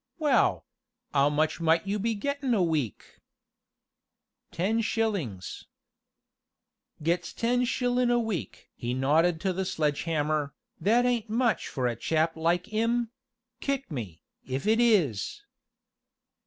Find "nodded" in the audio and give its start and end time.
8.95-9.39